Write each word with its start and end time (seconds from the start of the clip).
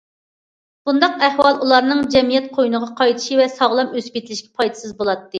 بۇنداق 0.89 1.17
ئەھۋال 1.25 1.59
ئۇلارنىڭ 1.65 1.99
جەمئىيەت 2.15 2.47
قوينىغا 2.55 2.89
قايتىشى 3.01 3.37
ۋە 3.41 3.45
ساغلام 3.57 3.93
ئۆسۈپ 3.99 4.17
يېتىلىشىگە 4.21 4.57
پايدىسىز 4.63 4.97
بولاتتى. 5.03 5.29